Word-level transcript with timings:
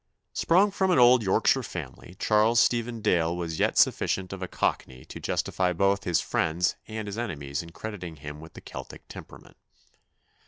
Sprung 0.33 0.71
from 0.71 0.89
an 0.89 0.97
old 0.97 1.21
Yorkshire 1.21 1.61
family, 1.61 2.15
Charles 2.17 2.59
Stephen 2.59 3.01
Dale 3.01 3.37
was 3.37 3.59
yet 3.59 3.77
sufficient 3.77 4.33
of 4.33 4.41
a 4.41 4.47
Cockney 4.47 5.05
to 5.05 5.19
justify 5.19 5.73
both 5.73 6.05
his 6.05 6.19
friends 6.19 6.75
and 6.87 7.07
his 7.07 7.19
enemies 7.19 7.61
in 7.61 7.69
crediting 7.69 8.15
him 8.15 8.39
with 8.39 8.53
the 8.53 8.61
Celtic 8.61 9.07
temperament. 9.07 9.57